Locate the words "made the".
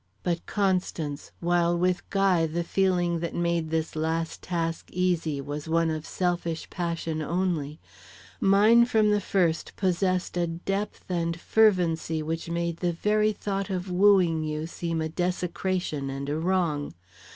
12.49-12.93